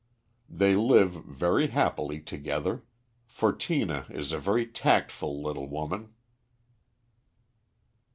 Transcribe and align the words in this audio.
They 0.49 0.75
live 0.75 1.11
very 1.11 1.67
happily 1.67 2.21
together, 2.21 2.83
for 3.27 3.53
Tina 3.53 4.07
is 4.09 4.31
a 4.31 4.39
very 4.39 4.65
tactful 4.65 5.39
little 5.43 5.69
woman. 5.69 6.11